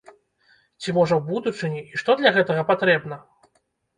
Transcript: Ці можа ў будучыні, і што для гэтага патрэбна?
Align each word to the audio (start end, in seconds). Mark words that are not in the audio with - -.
Ці 0.83 0.89
можа 0.97 1.13
ў 1.17 1.21
будучыні, 1.27 1.81
і 1.93 2.01
што 2.03 2.11
для 2.21 2.31
гэтага 2.37 2.61
патрэбна? 2.71 3.21